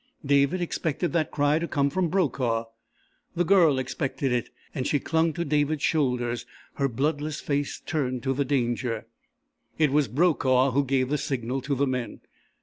[0.25, 2.65] David expected that cry to come from Brokaw.
[3.35, 8.33] The Girl expected it, and she clung to David's shoulders, her bloodless face turned to
[8.33, 9.05] the danger.
[9.77, 12.21] It was Brokaw who gave the signal to the men.